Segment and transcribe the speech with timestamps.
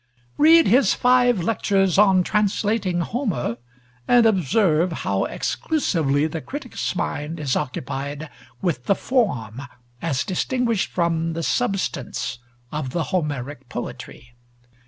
[0.39, 3.57] Read his five lectures on translating Homer,
[4.07, 8.27] and observe how exclusively the critic's mind is occupied
[8.63, 9.61] with the form
[10.01, 12.39] as distinguished from the substance
[12.71, 14.33] of the Homeric poetry.